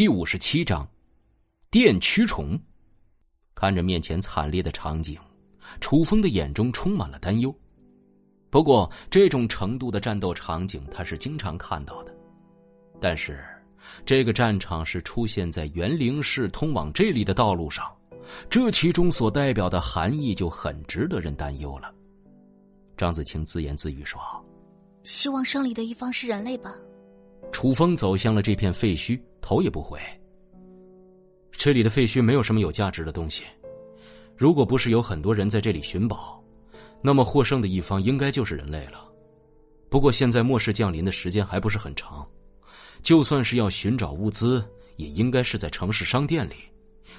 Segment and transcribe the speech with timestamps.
[0.00, 0.88] 第五十七章，
[1.70, 2.58] 电驱虫。
[3.54, 5.18] 看着面前惨烈的场景，
[5.78, 7.54] 楚风的眼中充满了担忧。
[8.48, 12.14] 不过，这种程度的战斗场景他是经常看到的。
[12.98, 13.44] 但是，
[14.06, 17.86] 这个战场是出现在元灵市通往这里的道路上，
[18.48, 21.92] 这其中所代表的含义就很值得人担忧了。
[22.96, 24.18] 张子清自言自语说
[25.04, 26.72] ：“希望胜利的一方是人类吧。”
[27.52, 29.98] 楚风走向了这片废墟，头也不回。
[31.52, 33.44] 这里的废墟没有什么有价值的东西，
[34.36, 36.42] 如果不是有很多人在这里寻宝，
[37.02, 39.06] 那么获胜的一方应该就是人类了。
[39.90, 42.26] 不过现在末世降临的时间还不是很长，
[43.02, 44.64] 就算是要寻找物资，
[44.96, 46.54] 也应该是在城市商店里，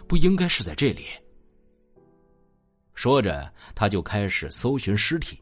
[0.07, 1.05] 不应该是在这里。
[2.95, 5.39] 说着，他就开始搜寻尸体。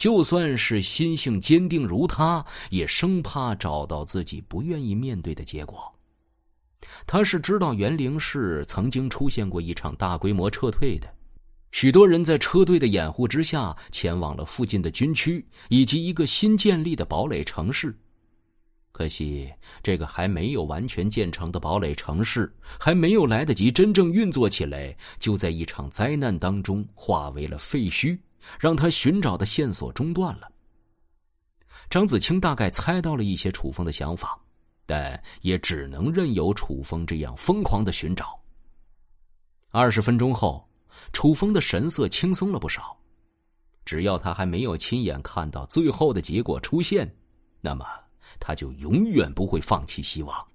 [0.00, 5.94] 就算是心性坚定如他，也生怕找到自己不愿意面对的结果。
[7.06, 11.06] 他是知道元灵市曾经出现过一场大规模撤退的，
[11.72, 17.94] 许多人在车队的掩护之下前往了附近的军区以及一个新建立的堡垒城市。
[18.92, 19.52] 可惜，
[19.82, 28.18] 这个还没有完全建成的堡垒城市还没有来得及真正运作起来，就在一场灾难当中化为了废墟。
[28.58, 30.50] 让他寻找的线索中断了。
[31.88, 34.38] 张子清大概猜到了一些楚风的想法，
[34.86, 38.38] 但也只能任由楚风这样疯狂的寻找。
[39.70, 40.68] 二十分钟后，
[41.12, 42.96] 楚风的神色轻松了不少。
[43.84, 47.12] 只要他还没有亲眼看到最后的结果出现，
[47.60, 47.84] 那么
[48.38, 50.46] 他就永远不会放弃希望。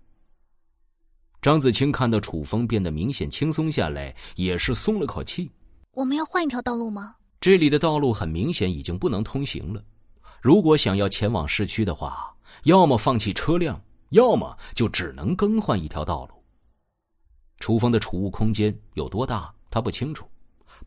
[1.41, 5.51] 张子清看到楚风变得明显轻松下来，也是松了口气。
[5.91, 7.15] 我们要换一条道路吗？
[7.45, 9.79] 这里的道路很明显已经不能通行了。
[10.41, 13.79] 如果想要前往市区的话，要么放弃车辆，
[14.09, 16.43] 要么就只能更换一条道路。
[17.59, 20.27] 楚风的储物空间有多大，他不清楚。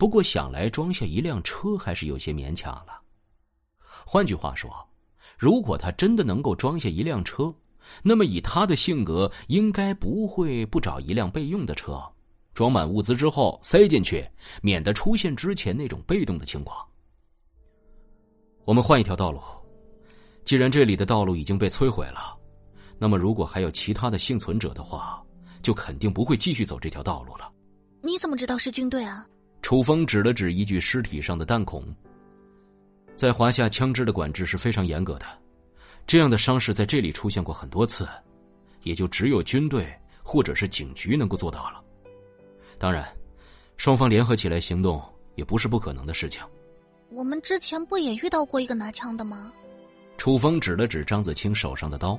[0.01, 3.03] 不过想来装下一辆车还是有些勉强了。
[4.05, 4.69] 换句话说，
[5.39, 7.55] 如果他真的能够装下一辆车，
[8.03, 12.03] 那么以他的性格，应该不会不找一辆备用的车。
[12.59, 14.29] 装满物资之后塞进去，
[14.63, 16.85] 免得出现之前那种被动的情况。
[18.65, 19.41] 我们换一条道路。
[20.45, 22.37] 既然这里的道路已经被摧毁了，
[22.99, 25.23] 那么如果还有其他的幸存者的话，
[25.63, 27.49] 就肯定不会继续走这条道路了。
[28.03, 29.25] 你怎么知道是军队啊？
[29.63, 31.85] 楚风指了指一具尸体上的弹孔。
[33.15, 35.27] 在华夏枪支的管制是非常严格的，
[36.09, 38.05] 这样的伤势在这里出现过很多次，
[38.83, 39.87] 也就只有军队
[40.25, 41.85] 或者是警局能够做到了。
[42.79, 43.07] 当然，
[43.77, 45.03] 双方联合起来行动
[45.35, 46.43] 也不是不可能的事情。
[47.11, 49.53] 我们之前不也遇到过一个拿枪的吗？
[50.17, 52.19] 楚风指了指张子清手上的刀。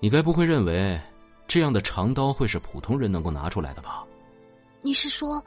[0.00, 1.00] 你该不会认为
[1.46, 4.04] 这样的长刀会是普通人能够拿出来的吧？
[4.80, 5.42] 你是说，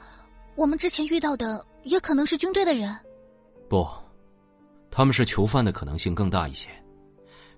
[0.54, 2.94] 我们之前遇到的也可能是军队的人？
[3.68, 3.86] 不，
[4.90, 6.70] 他们是囚犯的可能性更大一些。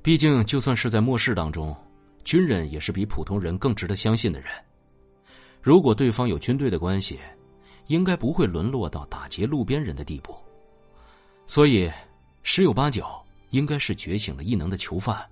[0.02, 1.76] 毕竟，就算是在末世当中，
[2.24, 4.50] 军人也是比普通人更值得相信的人。
[5.60, 7.18] 如果对方有军队的关系，
[7.86, 10.36] 应该不会沦落到打劫路边人的地步，
[11.46, 11.90] 所以
[12.42, 13.04] 十有八九
[13.50, 15.26] 应该是觉醒了异能的囚犯。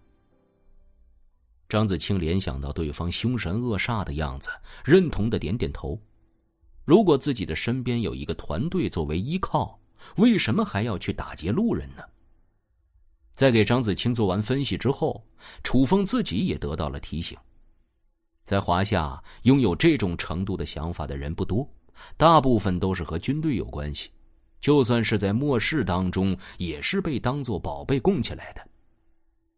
[1.69, 4.51] 张子清联想到对方凶神恶煞的样子，
[4.85, 6.01] 认同的点点头。
[6.85, 9.79] 如果自己的身边有一个团队作为依靠，
[10.17, 12.03] 为什么还要去打劫路人呢？
[13.33, 15.23] 在给张子清做完分析之后，
[15.63, 17.37] 楚风自己也得到了提醒。
[18.47, 21.69] 在华夏，拥有这种程度的想法的人不多，
[22.17, 24.09] 大部分都是和军队有关系。
[24.61, 28.65] 就算是在末世当中，也是被当作宝贝供起来的。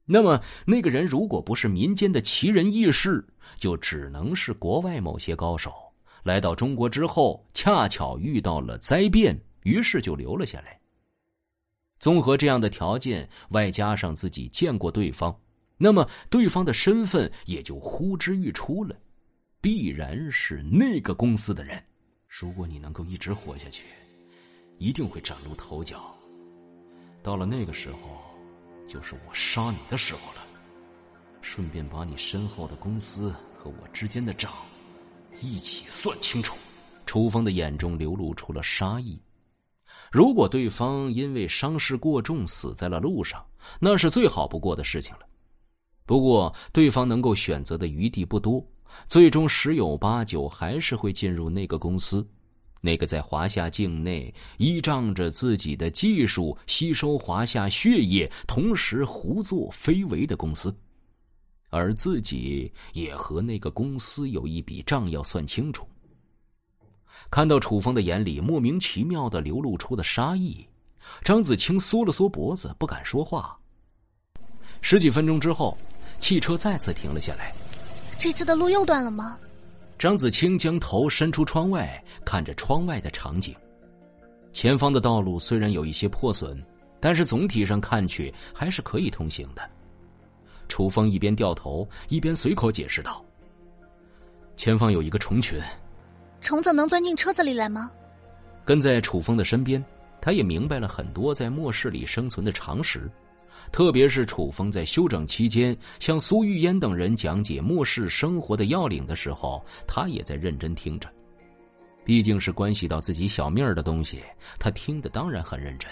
[0.06, 3.22] 那么，那个人如果不是民间的奇人异士，
[3.59, 5.71] 就只能是国外某些高手
[6.22, 10.81] 来到中国之后，恰巧遇到了灾变，于是就留了下来。
[11.98, 15.38] 综合这样的条件，外加上自己见过对方。
[15.78, 18.97] 那么，对方的身份也就呼之欲出了，
[19.60, 21.83] 必然是那个公司的人。
[22.27, 23.84] 如果你能够一直活下去，
[24.77, 26.15] 一定会崭露头角。
[27.22, 27.98] 到了那个时候，
[28.86, 30.47] 就是我杀你的时候了。
[31.41, 34.53] 顺便把你身后的公司和我之间的账
[35.41, 36.57] 一起算清楚。
[37.07, 39.19] 楚风的眼中流露出了杀意。
[40.10, 43.47] 如果对方因为伤势过重死在了路上，
[43.81, 45.21] 那是最好不过的事情了。
[46.09, 48.66] 不过，对方能够选择的余地不多，
[49.09, 52.27] 最终十有八九还是会进入那个公司，
[52.81, 60.75] 那个在华夏境内依仗着自己的技术吸收华夏血液，同时胡作非为的公司。
[61.69, 65.87] 而自己也和那个公司有一笔账要算清楚。
[67.31, 70.66] 看到楚风的眼里莫名其妙的流露出的杀意，
[71.22, 73.55] 张子清缩了缩脖子，不敢说话。
[74.81, 75.77] 十几分钟之后，
[76.18, 77.53] 汽车再次停了下来。
[78.18, 79.38] 这次的路又断了吗？
[79.98, 83.54] 张子清将头伸出窗外，看着窗外的场景。
[84.53, 86.60] 前方的道路虽然有一些破损，
[87.00, 89.62] 但是总体上看去还是可以通行的。
[90.68, 93.24] 楚风一边掉头，一边随口解释道
[94.56, 95.60] ：“前方有一个虫群。”
[96.41, 97.91] 虫子能钻进车子里来吗？
[98.64, 99.84] 跟在楚风的身边，
[100.21, 103.10] 他也明白了很多在末世里生存的常识，
[103.71, 111.09] 特别是楚风在休整期间向苏玉烟等人讲解末世生活的要领的时候，他也在认真听着。
[112.05, 114.22] 毕竟是关系到自己小命儿的东西，
[114.59, 115.91] 他听得当然很认真。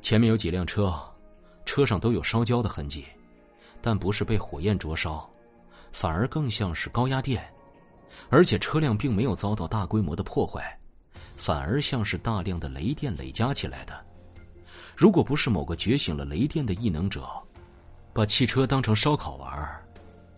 [0.00, 0.92] 前面有几辆车，
[1.66, 3.04] 车上都有烧焦的痕迹，
[3.82, 5.28] 但不是被火焰灼烧，
[5.92, 7.46] 反而更像是高压电。
[8.30, 10.78] 而且车辆并没有遭到大规模的破坏，
[11.36, 13.94] 反而像是大量的雷电累加起来的。
[14.96, 17.28] 如果不是某个觉醒了雷电的异能者，
[18.12, 19.82] 把汽车当成烧烤玩，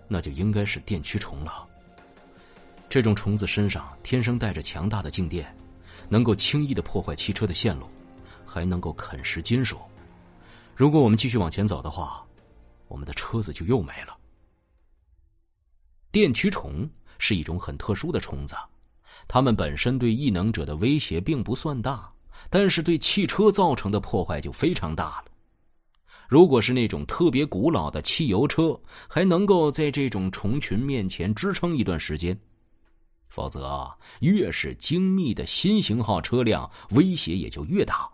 [0.08, 1.66] 那就应该是电驱虫了。
[2.88, 5.54] 这种虫子身上天生带着强大的静电，
[6.08, 7.86] 能够轻易的破坏汽车的线路，
[8.44, 9.78] 还能够啃食金属。
[10.74, 12.24] 如果我们继续往前走的话，
[12.88, 14.16] 我们的车子就又没了。
[16.10, 16.88] 电驱虫。
[17.18, 18.54] 是一种很特殊的虫子，
[19.26, 22.12] 它们本身对异能者的威胁并不算大，
[22.50, 25.24] 但是对汽车造成的破坏就非常大了。
[26.28, 28.78] 如果是那种特别古老的汽油车，
[29.08, 32.36] 还能够在这种虫群面前支撑一段时间，
[33.28, 33.88] 否则
[34.20, 38.08] 越是精密的新型号车辆，威胁也就越大。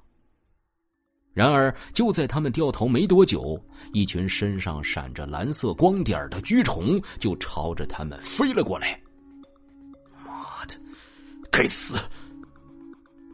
[1.33, 3.59] 然而，就在他们掉头没多久，
[3.95, 9.01] 一群身上闪着蓝色光点的蛆虫就朝着他们飞了过来。
[10.27, 10.79] 妈的，
[11.51, 11.97] 该死！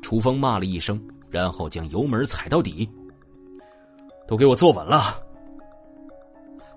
[0.08, 2.88] 楚风骂了一声，然后将油门踩到底。
[4.26, 5.22] 都给我坐稳了！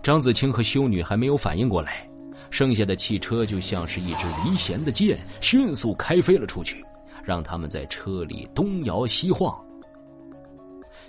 [0.04, 2.06] 张子清和修女还没有反应过来，
[2.50, 6.83] 剩下的汽车就像是一支离弦的箭，迅速开飞了出去，
[7.24, 9.57] 让他们在车里东摇西晃。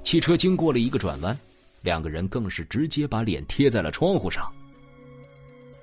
[0.05, 1.37] 汽车经过了一个转弯，
[1.81, 4.49] 两个人更是直接把脸贴在了窗户上。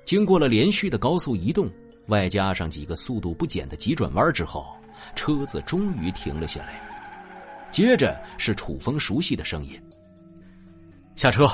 [0.06, 1.68] 经过了连续的高速移动，
[2.06, 4.74] 外加上几个速度不减的急转弯之后，
[5.14, 6.80] 车子终于停了下来。
[7.70, 9.80] 接着是楚风熟悉的声音
[11.14, 11.48] ：“下车。”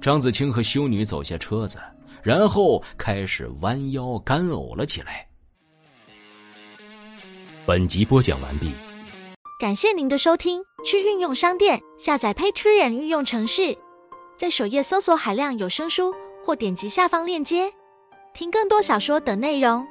[0.00, 1.80] 张子清和修女走下车子，
[2.22, 5.26] 然后开始弯腰干呕了起来。
[7.66, 8.70] 本集播讲完毕。
[9.58, 13.78] 感谢您的收听，去运用商店下载 Patreon 运用城市，
[14.36, 17.72] 在首页搜索海量有声书，或点击下方链接
[18.34, 19.86] 听更多小说等内容。